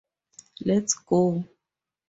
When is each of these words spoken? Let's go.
Let's 0.65 0.95
go. 0.95 1.45